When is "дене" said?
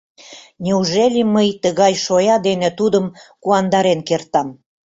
2.47-2.69